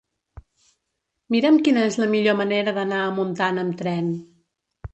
[1.35, 4.13] Mira'm quina és la millor manera d'anar a Montant amb tren.